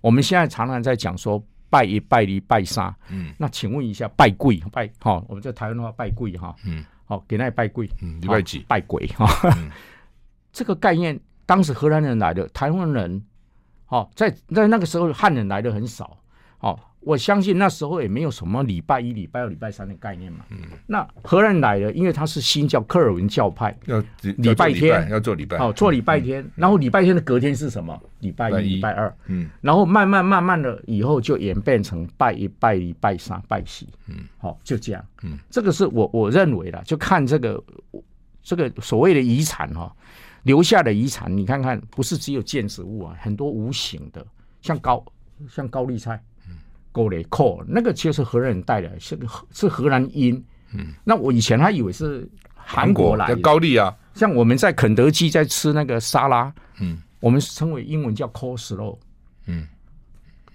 [0.03, 8.59] 我们现在常常在讲说拜一拜礼拜三，嗯，那请问一下拜鬼拜哈，我们在台湾的话拜鬼哈，嗯，好给那拜鬼，嗯，礼拜几？
[8.69, 9.27] 拜鬼哈，
[10.53, 13.23] 这个概念当时荷兰人来的，台湾人。
[13.93, 16.17] 哦，在在那个时候汉人来的很少，
[16.61, 20.47] 哦，我相信那时候也没有什么礼拜一、礼拜二、礼拜三的概念嘛。
[20.49, 28.01] 嗯，那荷兰来的，因为他是新教科尔文教派，要礼拜天要做礼拜，哦，做礼拜天，然后礼拜天的隔天是什么？
[28.21, 37.63] 礼拜一、礼拜二，嗯，然后慢慢慢慢的以后就演变成拜一、拜一、拜三、拜四，嗯，好，就这样，嗯，这个是我我认为的，就看这个
[38.43, 39.95] 这个所谓的遗产哈。
[40.43, 44.27] 留下的遗产，你看看，不是只有建筑物啊，很多无形的，
[44.61, 45.05] 像高
[45.49, 46.57] 像高丽菜，嗯，
[46.91, 49.19] 高丽蔻，那个其实是荷兰人带的，是
[49.53, 58.99] 是荷兰音，嗯，那我以前还以为是韩国来的高丽啊，像我们在肯德基在吃那个沙拉，嗯，我们称为英文叫 coleslaw，
[59.47, 59.67] 嗯，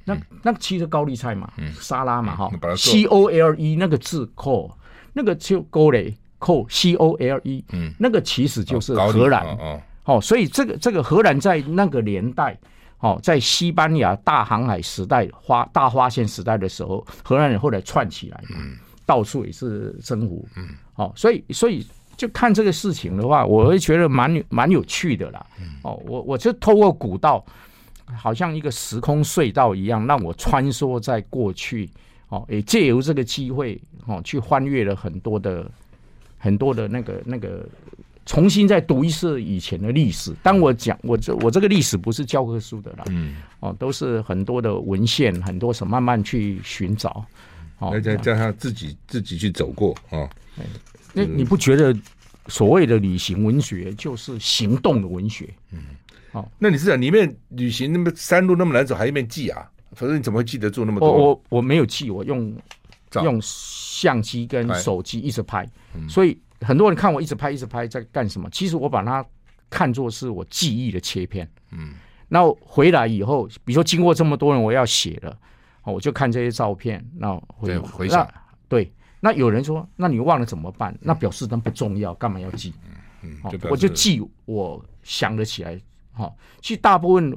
[0.03, 4.71] 那那其实高丽菜嘛，嗯，沙拉嘛哈，嗯，C O L E 那个字 cole，
[5.13, 6.15] 那个就高丽。
[6.47, 12.57] 扣 C O L E，嗯，那个其实就是荷兰，哦，哦，所以这个这个荷兰在那个年代，
[12.99, 25.45] 哦，在西班牙大航海时代发大发现时代的时候，荷兰人后来串起来，嗯，到处也是征服，嗯，哦，所以所以就看这个事情的话，我会觉得蛮有蛮有趣的啦，
[25.81, 27.43] 哦，我我就透过古道，
[28.15, 31.89] 好像一个时空隧道一样，让我穿梭在过去，
[32.29, 35.69] 哦，也借由这个机会，哦，去翻阅了很多的。
[36.37, 37.67] 很多的那个那个，
[38.25, 40.33] 重新再读一次以前的历史。
[40.43, 47.25] 当我讲我这我这个历史不是教科书的啦，嗯，哦，都是很多的文献，很多什么慢慢去寻找，
[47.79, 50.29] 哦，再加上自己自己去走过啊。
[51.13, 51.95] 那、哦、你不觉得
[52.47, 55.49] 所谓的旅行文学就是行动的文学？
[55.71, 55.79] 嗯，
[56.31, 59.67] 好，那你是讲里面旅行那么山路那么难走，还一面记啊？
[59.93, 61.11] 否则你怎么会记得住那么多？
[61.11, 62.53] 我我我没有记，我用。
[63.23, 65.67] 用相机跟手机一直拍，
[66.09, 68.49] 所以很多人看我一直拍一直拍在干什么？
[68.49, 69.25] 其实我把它
[69.69, 71.49] 看作是我记忆的切片。
[71.71, 71.93] 嗯，
[72.27, 75.37] 那回来以后，比如说经过这么多人，我要写了，
[75.83, 78.27] 我就看这些照片，那回回想，
[78.67, 80.97] 对，那有人说，那你忘了怎么办？
[81.01, 82.73] 那表示那不重要，干嘛要记？
[83.23, 83.37] 嗯，
[83.69, 85.79] 我就记我想得起来。
[86.13, 87.35] 哈，其实大部分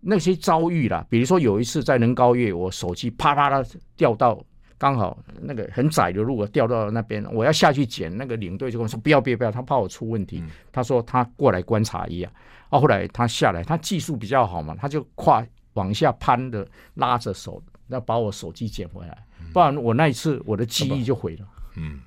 [0.00, 4.42] 那些遭遇啦，比如说有一次在能高月，我手机啪啪的掉到。
[4.78, 8.16] 刚好那个很窄的路，我掉到那边，我要下去捡。
[8.16, 10.38] 那个领队就跟我说：“不要，不要，不要！”他怕我出问题。
[10.40, 12.30] 嗯、他说他过来观察一下。
[12.70, 19.18] 啊，后来他下来，他技术比较好嘛，他就跨往下攀的，拉着手，要把我手机捡回来。
[19.52, 21.46] 不然我那一次我的记忆就毁了。
[21.76, 22.00] 嗯，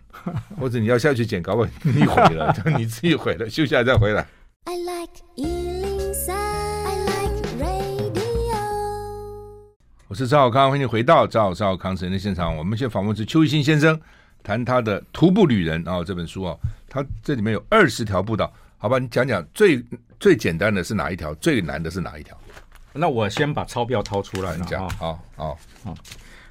[0.59, 4.25] 或者你要下去捡，搞不好你毁了， 你自己毁了，休息下来再回来。
[10.21, 12.55] 是赵少康，欢迎回到赵少康时间的现场。
[12.55, 13.99] 我们现在访问是邱一新先生，
[14.43, 16.55] 谈他的《徒步旅人》啊这本书啊，
[16.87, 18.99] 他这里面有二十条步道，好吧？
[18.99, 19.83] 你讲讲最
[20.19, 22.37] 最简单的是哪一条，最难的是哪一条？
[22.93, 25.95] 那我先把钞票掏出来了，讲，好好好，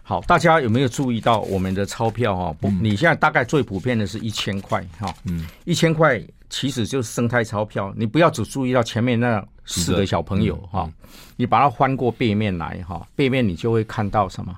[0.02, 2.52] 好，大家有没有注意到我们的钞票哈？
[2.60, 9.42] 不，你现在大概最普遍的是一千块哈，嗯，一千块其实就是生态钞票，你不要只注意到前面那。
[9.66, 10.90] 四个小朋友哈、
[11.36, 14.52] 你把它翻过背面来哈，背面你就会看到什么？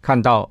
[0.00, 0.50] 看到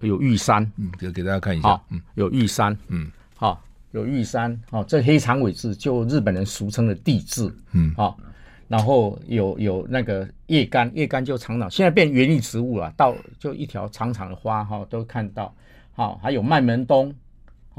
[0.00, 8.18] 有玉山，嗯，给给大家看一下，嗯，有玉山，嗯，好，有玉山，好，这黑长尾字就日本人俗称的地质，嗯，好，
[8.66, 15.54] 然后有有那个叶干，叶干就长长，现在变园艺植物了，到就一条长长的花哈，都看到。
[15.92, 17.14] 好，还有麦门冬，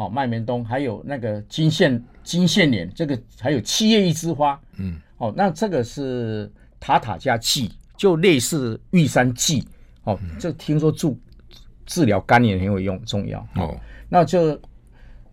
[0.01, 9.63] 好麦门冬，还有那个金线金线莲，这个还有七叶一枝花，嗯，哦，那这个是塔塔加蓟，就类似玉山蓟，
[10.05, 11.15] 哦，这听说助
[11.85, 13.77] 治疗肝炎很有用，重要哦。
[14.09, 14.59] 那就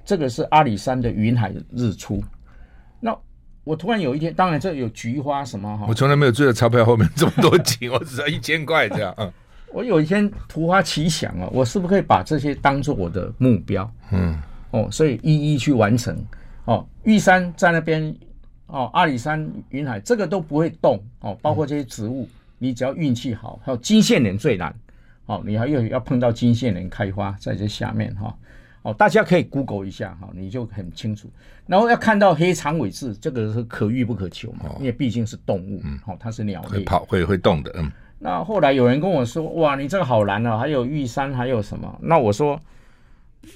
[0.04, 2.22] 这个是阿里山的云海日出，
[3.00, 3.16] 那
[3.64, 9.32] 我突然有一天，当然这有菊花什么哈，我从来没有追到钞票后面这么多钱， 我只要一千块这样，嗯。
[9.70, 13.88] 我有一天突发奇想啊，我是不是可以把这些当做我的目标？
[14.10, 14.34] 嗯，
[14.70, 16.16] 哦，所以一一去完成。
[16.64, 18.14] 哦，玉山在那边，
[18.66, 21.02] 哦，阿里山、云海这个都不会动。
[21.20, 22.28] 哦，包括这些植物，
[22.58, 23.58] 你只要运气好。
[23.64, 24.74] 还有金线莲最难。
[25.26, 28.34] 哦，你还要要碰到金线莲开花在这下面哈。
[28.82, 31.28] 哦，大家可以 Google 一下哈，你就很清楚。
[31.66, 35.80] 然后要看到黑长尾雉，这个是可遇不可求嘛，因为毕竟是动物。
[35.84, 37.72] 嗯，哦，它是鸟类，会跑会会动的。
[37.76, 37.90] 嗯。
[38.20, 40.58] 那后来有人跟我说：“哇，你这个好难啊！
[40.58, 42.60] 还有玉山，还有什么？”那我说：“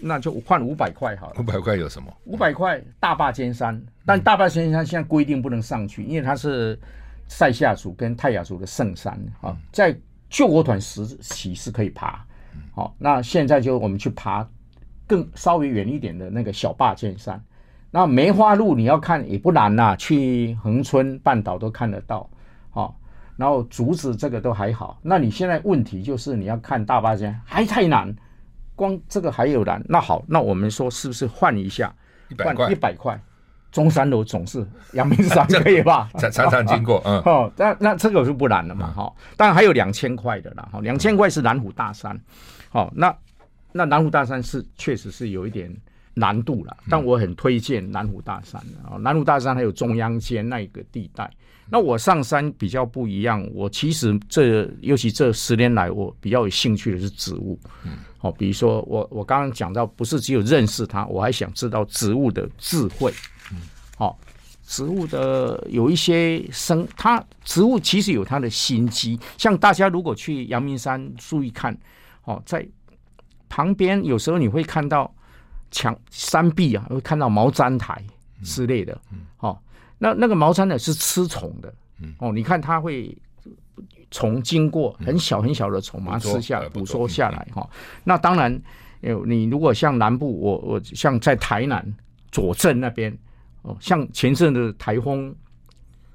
[0.01, 2.13] 那就换五百块好了。”五百块有什么？
[2.25, 6.79] 五百块大霸尖山，但大霸尖山现在规定不能上去，因为它是
[7.29, 9.57] 塞夏族跟泰雅族的圣山啊。
[9.71, 9.97] 在
[10.29, 12.25] 救国团时期是可以爬，
[12.75, 14.49] 好，那现在就我们去爬
[15.07, 17.43] 更稍微远一点的那个小霸尖山。
[17.91, 22.29] 那梅花鹿你要看也不难呐，去恒春半岛都看得到，
[22.71, 22.99] 好。
[23.35, 28.15] 然后竹子这个都还好，那你现在问题就是你要看大霸尖还太难，
[28.75, 29.83] 光这个还有难。
[29.89, 31.93] 那好，那我们说是不是换一下？
[32.29, 33.21] 一百块，一百块，
[33.71, 36.09] 中山楼总是阳明山可以吧？
[36.19, 37.21] 常常常经过，嗯。
[37.27, 39.35] 哦，那那这个就不难了嘛，哈、嗯。
[39.37, 42.19] 当然还有两千块的啦，哈，两千块是南湖大山，
[42.71, 43.15] 好，那
[43.73, 45.71] 那南湖大山是确实是有一点
[46.15, 51.31] 难度了，但我很推荐南湖大山啊，南湖大山还有中央间那一个地带。
[51.71, 57.59] 那我上山比较不一样，我其实这尤其这十年来，我比较有兴趣的是植物。
[57.85, 63.11] 嗯，好，比如说我我刚刚讲到，不是只有认识它，我还想知道植物的智慧。
[63.53, 63.57] 嗯，
[63.97, 64.19] 好，
[64.67, 69.19] 植物的有一些生，它植物其实有它的心机。
[69.39, 71.75] 像大家如果去阳明山注意看，
[72.25, 72.69] 哦，在
[73.49, 75.11] 旁边有时候你会看到
[75.73, 78.01] 墙山壁啊，会看到毛毡苔
[78.45, 78.97] 之类的。
[79.11, 79.61] 嗯，好。
[79.99, 81.73] 那那个毛毡呢是吃虫的，
[82.19, 83.17] 哦，你看它会
[84.11, 87.65] 虫经过很小很小的虫，把它吃下来，捕捉下来哈。
[88.03, 88.61] 那当然，
[89.25, 91.87] 你如果像南部，我我像在台南
[92.33, 93.17] 左镇那边，
[93.63, 95.33] 哦，像前阵的台风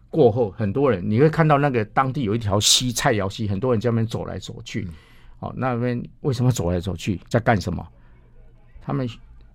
[0.09, 4.85] 过后，很多人你会看到那个当地有一条溪菜肴溪，很多人在那边走来走去，
[5.39, 7.87] 哦，那边为什么走来走去，在干什么？
[8.81, 9.07] 他们。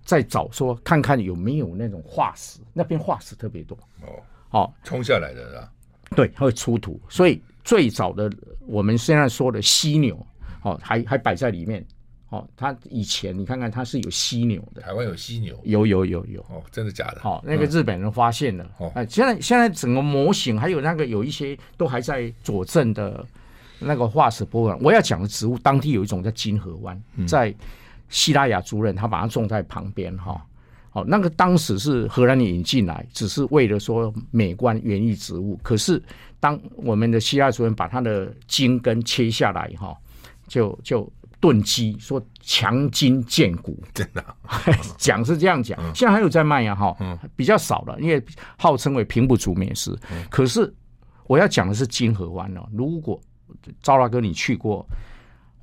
[0.03, 4.09] 再找说看看有没有那种化石，那边化石特别多哦。
[4.51, 5.71] 哦，冲下来的是吧？
[6.15, 7.01] 对，会出土。
[7.09, 8.31] 所以最早的
[8.67, 10.15] 我们现在说的犀牛，
[10.61, 11.83] 哦，还还摆在里面。
[12.29, 14.81] 哦，它以前你看看它是有犀牛的。
[14.81, 15.59] 台湾有犀牛？
[15.63, 16.41] 有有有有。
[16.49, 17.21] 哦，真的假的？
[17.21, 18.69] 好，那个日本人发现了。
[18.79, 23.25] 哦，哎，现在现在整个模型还有那个有一些都还在佐证的
[23.79, 24.77] 那个化石博物馆。
[24.81, 27.53] 我要讲的植物，当地有一种叫金河湾，在。
[28.13, 30.39] 西拉雅族人，他把它种在旁边，哈，
[30.91, 35.59] 好，那个当时是荷兰人引进来，只是为了说美观园艺植物。
[35.63, 35.99] 可是
[36.39, 39.97] 当我们的西拉雅族人把它的茎根切下来，哈，
[40.47, 44.23] 就就炖鸡，说强筋健骨，真的
[44.95, 45.75] 讲是这样讲。
[45.95, 46.95] 现在还有在卖呀，哈，
[47.35, 48.23] 比较少了，因为
[48.59, 49.97] 号称为平埔族美食。
[50.29, 50.71] 可是
[51.25, 53.19] 我要讲的是金河湾哦，如果
[53.81, 54.87] 赵大哥你去过。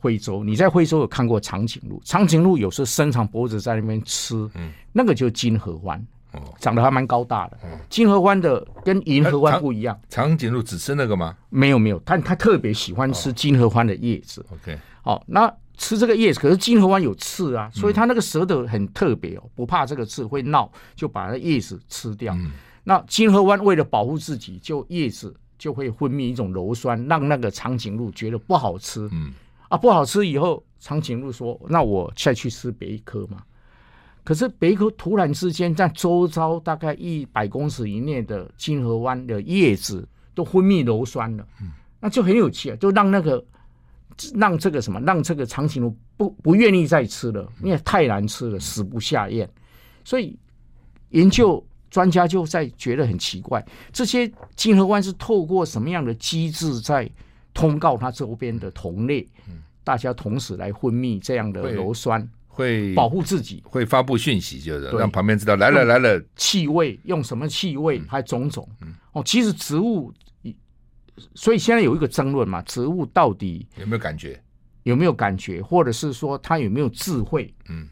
[0.00, 2.00] 徽州，你在徽州有看过长颈鹿？
[2.04, 7.58] 长颈鹿有时候伸长脖子在那边吃，嗯，那个就是金合欢，哦，长得还蛮高大的。
[7.58, 10.00] 哦，金合欢的跟银合欢不一样。
[10.08, 11.36] 长颈鹿只吃那个吗？
[11.50, 14.44] 没有没有，它它特别喜欢吃金合欢的叶子。
[14.50, 22.34] OK，哦，好，那吃这个叶子，可是金合欢有刺啊，所以它那个舌头很特别哦，不怕这个刺会闹，就把那叶子吃掉。
[22.36, 22.52] 嗯，
[22.84, 29.06] 那金合欢为了保护自己，就叶子就会分泌一种鞣酸，让那个长颈鹿觉得不好吃。
[29.12, 29.34] 嗯。
[29.70, 33.40] 啊，不好吃以后，长颈鹿说：“那我再去吃别一颗嘛。”
[34.24, 43.42] 可是别一颗突然之间，在周遭大概一百公尺以内的金河湾的叶子都分泌硫酸了，嗯，那就很有趣啊，就让那个
[44.34, 49.48] 让这个什么，让这个长颈鹿不不愿意再吃了，因为太难吃了，食不下咽。
[50.04, 50.36] 所以
[51.10, 57.08] 研究专家就在觉得很奇怪，这些金河湾是透过什么样的机制在？
[57.52, 59.26] 通告它周边的同类，
[59.82, 66.22] 大家同时来分泌这样的硫酸，会保护自己，会发布讯息，就是让旁边知道来了来了。
[66.36, 68.68] 气味用什么气味，还种种。
[69.12, 70.12] 哦，其实植物
[71.34, 74.42] 所以现在有一个争论嘛，植物到底有没有感觉？
[74.84, 77.52] 有没有感觉，或者是说它有没有智慧？
[77.68, 77.86] 嗯，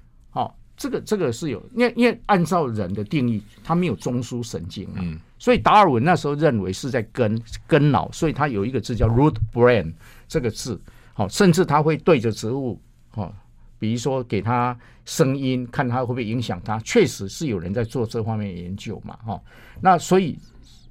[0.79, 9.93] 这个这个是有，因为因为按照人的定义，他没有中枢神经啊，嗯，所以达尔文那时候认为是在根根脑，所以他有一个字叫 root brain
[10.27, 10.81] 这个字，
[11.13, 12.81] 好、哦，甚至他会对着植物，
[13.15, 13.31] 哦，
[13.79, 14.75] 比如说给它
[15.05, 19.43] 声音，看它会不会影响它，确实是有人在做这方面研究嘛，哈、哦，
[19.83, 20.39] 那所以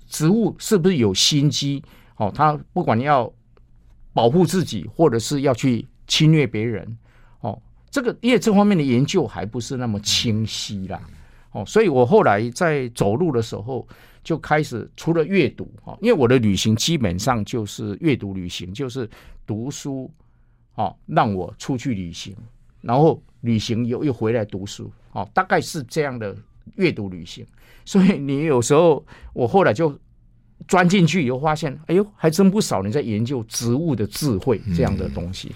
[0.08, 1.82] 植物是不是有心机？
[2.18, 3.34] 哦，它不管要。
[4.14, 6.98] 保护自己，或者是要去侵略别人，哦，
[7.98, 11.02] 这个因为这方面的研究还不是那么清晰啦，
[11.52, 13.88] 哦，所以我后来在走路的时候
[14.24, 19.10] 就开始除了阅读，哦，因为我的旅行基本上就是阅读旅行，就是
[19.48, 20.12] 读书，
[20.76, 22.36] 哦，让我出去旅行，
[22.82, 26.38] 然后旅行又又回来读书，哦，大概是这样的
[26.76, 27.44] 阅读旅行，
[27.84, 30.00] 所以你有时候我后来就。
[30.68, 35.50] 钻进去以后发现，哎呦，还真不少人在研究植物的智慧这样的东西。
[35.50, 35.56] 嗯，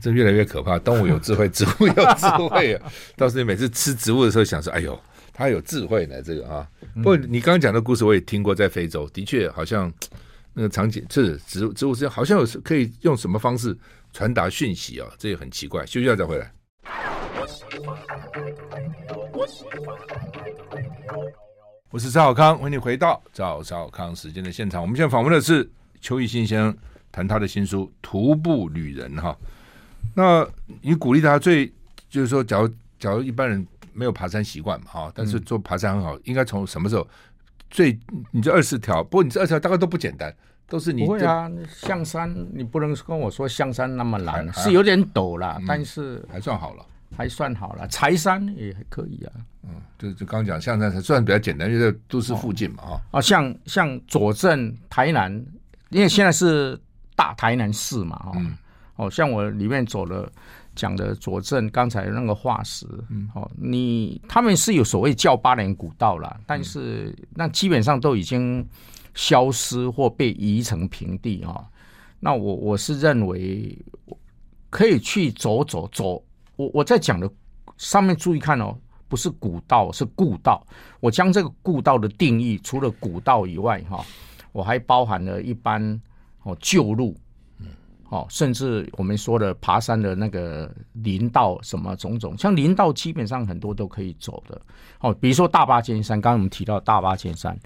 [0.00, 0.78] 这越来越可怕！
[0.78, 2.92] 动物有智慧，植物有智慧啊！
[3.16, 4.98] 倒是你每次吃植物的时候，想说，哎呦，
[5.32, 6.68] 它有智慧呢，这个啊。
[6.96, 9.92] 不过你刚刚讲的故事我也听过，在非洲的确好像
[10.52, 13.76] 那个场景是植物，植物是好像有可以用什么方式
[14.12, 15.08] 传达讯息啊？
[15.18, 15.86] 这也很奇怪。
[15.86, 16.52] 休息一下再回来。
[21.90, 24.82] 我是赵小康，欢迎你回到赵少康时间的现场。
[24.82, 25.68] 我们现在访问的是
[26.02, 26.76] 邱毅新先生，
[27.10, 29.34] 谈他的新书《徒步旅人》哈。
[30.18, 30.44] 那
[30.82, 31.72] 你鼓励他最
[32.10, 37.06] 就是说，假如假如一般人没有爬山习惯嘛哈，但是做爬山很好，嗯、应该从什么时候
[37.70, 37.96] 最？
[38.32, 40.34] 你这二十条，不过你这二十条大概都不简单，
[40.66, 41.48] 都是你不会啊。
[41.68, 46.84] 象山你不能跟我说象山那么难，是有点陡啦，嗯、但是还算好了。
[47.16, 49.32] 还算好了，柴山也还可以啊。
[49.62, 53.18] 嗯，就就刚讲象山才算比较简单，就在都市附近嘛，哈、哦。
[53.18, 55.32] 啊，像像左镇台南，
[55.88, 56.78] 因为现在是
[57.16, 58.54] 大台南市嘛，哦，嗯、
[58.98, 60.30] 哦，像我里面走了
[60.74, 68.66] 讲的佐证，刚才那个化石，嗯，哦，你他们是有所谓叫八连古道啦，但是那基本上都已经
[69.14, 71.64] 消失或被移成平地啊、哦。
[72.20, 73.78] 那我我是认为
[74.68, 76.22] 可以去走走走。
[76.56, 77.30] 我我在讲的
[77.76, 78.76] 上面注意看哦，
[79.06, 80.66] 不是古道，是故道。
[80.98, 84.04] 我将这个故道的定义，除了古道以外，哈，
[84.50, 85.80] 我还包含了一般
[86.42, 87.20] 哦旧路，嗯，
[88.08, 94.60] 哦，甚至我们说的爬山的那个林道什么种种，像林道基本上很多都可以走的。
[95.00, 97.58] 哦，比如说大霸尖山，刚刚我们提到大霸尖山。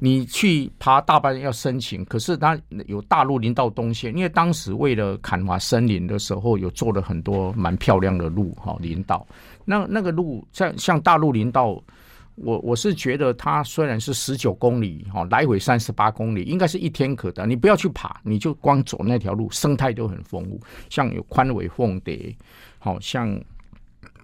[0.00, 9.24] 你去爬大霸要申请，可是它有大陆林道东线，因为当时为了砍伐森林的时候，有做了很多蛮漂亮的路哈林道。
[9.64, 11.80] 那那个路像像大陆林道，
[12.36, 17.44] 我我是觉得它虽然是十九公里哈，来回三十八公里，应该是一天可达。
[17.44, 20.60] 你不要去爬，你就光走那条路，生态都很丰富，
[20.90, 22.34] 像有宽尾凤蝶，
[22.78, 23.40] 好像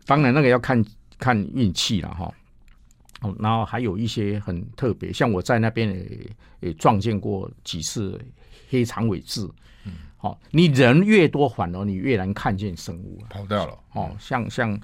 [0.06, 0.84] 当然那个要看
[1.18, 2.32] 看运气了哈。
[3.22, 8.18] 哦，然后还有一些很特别，像我在那边也也撞见过几次
[8.70, 9.48] 黑长尾雉。
[9.84, 13.78] 嗯，好，你人越多，反而你越难看见生物，跑掉了。
[13.92, 14.80] 哦，像像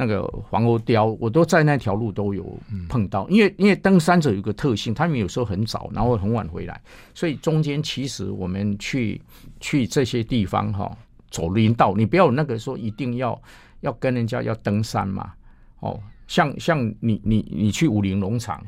[0.00, 2.56] 那个黄喉貂，我都在那条路都有
[2.88, 3.28] 碰到。
[3.28, 6.80] 因为因为登山者有个特性，他们有时候很早，然后很晚回来，
[7.14, 9.20] 所以中间其实我们去
[9.58, 10.96] 去这些地方哈，
[11.32, 13.42] 走林道，你不要那个说一定要
[13.80, 15.32] 要跟人家要登山嘛，
[15.80, 16.00] 哦。
[16.28, 18.62] 像像你你你去武陵农场，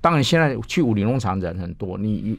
[0.00, 2.38] 当然现在去武陵农场人很多，你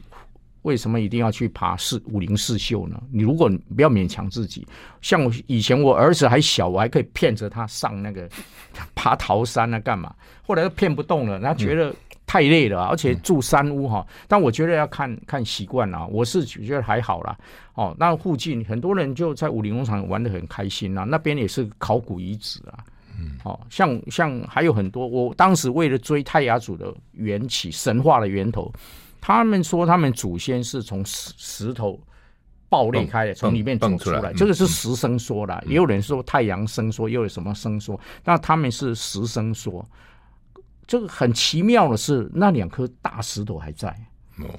[0.65, 2.99] 为什么一定要去爬四武陵四秀呢？
[3.11, 4.67] 你如果不要勉强自己，
[4.99, 8.27] 像我以前我儿子还小，我还可以骗着他上那个
[8.95, 10.13] 爬桃山啊，干嘛？
[10.41, 11.95] 后来又骗不动了，他觉得
[12.25, 14.05] 太累了，而且住山屋哈。
[14.27, 17.37] 但我觉得要看看习惯啊，我是觉得还好啦。
[17.75, 22.83] 哦，那附近很多人就在武陵农场玩的很开心啊，那边也是考古遗址啊。
[23.17, 28.73] 嗯，哦像像还有很多，我当时为了追泰雅族的缘起、神话的源头，
[29.25, 31.99] 他们说他们祖先是从石石头
[32.69, 39.83] 爆裂开的，从里面走出来，这个是石生说的，也有人说太阳生说，又有什么生说，那他们是石生说。
[40.85, 43.99] 这个很奇妙的是，那两颗大石头还在，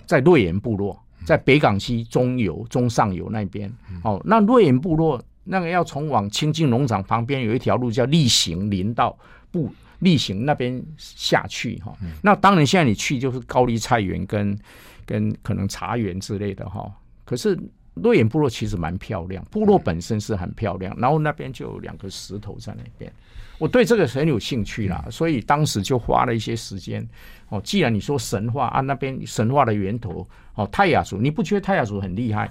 [0.04, 3.72] 在瑞岩部落，在北港溪中游、中上游那边。
[4.02, 5.22] 哦，那瑞岩部落。
[5.48, 9.16] 那个要从往清境农场旁边有一条路叫力行林道，
[9.52, 11.96] 不力行那边下去哈。
[12.22, 14.58] 那当然现在你去就是高丽菜园跟
[15.04, 16.90] 跟可能茶园之类的哈。
[17.24, 17.58] 可是
[17.94, 23.12] 瑞眼部落其实蛮漂亮，部落本身是很漂亮，然后那边就有两个石头在那边，
[23.58, 27.06] 我对这个很有兴趣啦，所以当时就花了一些时间。
[27.48, 32.50] 哦，既然你说神话啊，那边神话的源头哦，泰雅族，你不觉得泰雅族很厉害？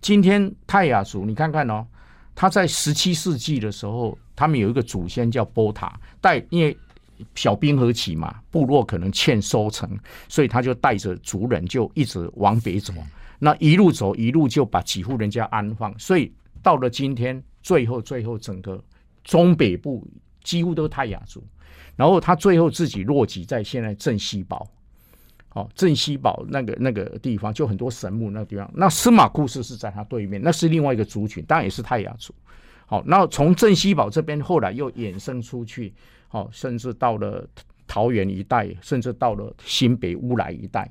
[0.00, 1.86] 今天泰雅族，你看看哦，
[2.34, 6.76] 他在十七世纪的时候，他们有一个祖先叫波塔，带因为
[7.34, 9.88] 小冰河期嘛，部落可能欠收成，
[10.28, 12.92] 所以他就带着族人就一直往北走。
[13.38, 18.82] 那一路走，一路就把几户人家安放，所以到了今天，最后最后整个
[19.24, 20.06] 中北部
[20.42, 21.44] 几乎都是泰雅族，
[21.96, 24.68] 然后他最后自己落籍在现在镇西堡，
[25.54, 32.32] 哦，镇西堡那个那个地方就很多神木那个地方，那司马库斯是在他对面，那是另外一个族群，当然也是泰雅族。
[32.86, 35.92] 好，那从镇西堡这边后来又衍生出去，
[36.30, 37.48] 哦，甚至到了
[37.86, 40.90] 桃园一带，甚至到了新北乌来一带。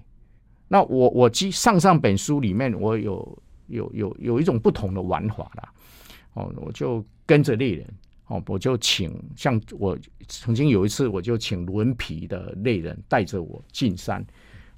[0.68, 5.74] 那我我记上上本书里面，我有有有有一种不同的玩法啦，
[6.34, 7.88] 哦，我就跟着猎人，
[8.28, 14.26] 哦，我就请像我曾经有一次，我就请轮皮的猎人带着我进山，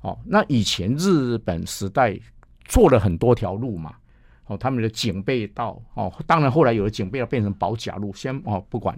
[0.01, 2.19] 哦，那以前日本时代
[2.65, 3.95] 做了很多条路嘛，
[4.47, 8.97] 哦，他们的警备道，哦，当然后来有的警备道变成保甲路，先哦不管，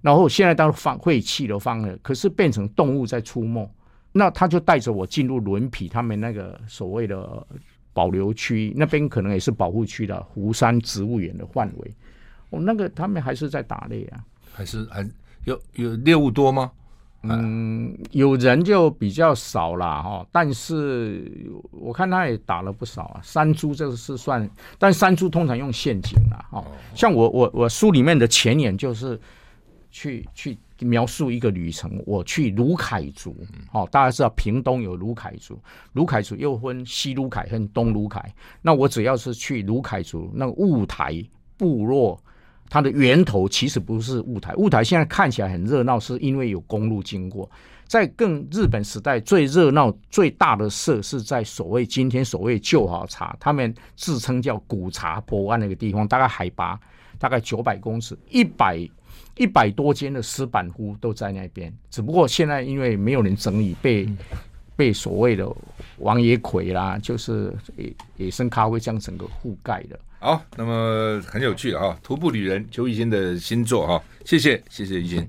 [0.00, 3.70] 然后现在当放废弃了放了，可是变成动物在出没。
[4.10, 7.46] 那他就带着我进入轮皮他们那个所谓的
[7.92, 11.94] 保留区，那边可能也是保护区的湖山植物园的范围。
[12.50, 14.24] 哦，那个他们还是在打猎啊？
[14.50, 15.06] 还是还
[15.44, 16.72] 有有猎物多吗？
[17.22, 20.26] 嗯，有人就比较少了哈。
[20.30, 21.30] 但是
[21.70, 23.20] 我看他也打了不少啊。
[23.22, 24.48] 山猪这个是算，
[24.78, 26.64] 但山猪通常用陷阱了哈。
[26.94, 29.20] 像我我我书里面的前言就是
[29.90, 30.58] 去去。
[30.80, 33.34] 描述一个旅程，我去卢凯族，
[33.72, 35.60] 哦，大家知道屏东有卢凯族，
[35.94, 38.32] 卢凯族又分西卢凯和东卢凯。
[38.62, 41.20] 那我只要是去卢凯族，那个雾台
[41.56, 42.16] 部落，
[42.68, 47.50] 它的源头其实不是雾台，雾台现在看起来很热闹，是因为有公路经过。
[47.86, 56.78] 在更日本时代最热闹最大的社是在所谓今天所谓旧好茶，他们自称叫古茶博湾那个地方，大概海拔
[57.18, 58.88] 大概九百公尺，一百。
[59.36, 64.04] 一百多间的石板屋都在那边，只不过现在因为没有人整理，被
[64.78, 65.44] 被所谓的
[65.96, 69.98] 王爷葵啦，就是野野生咖啡这样整个覆盖的。
[70.20, 75.28] 好，那么很有趣啊，徒步旅人邱一新的新作啊，谢谢谢谢一新。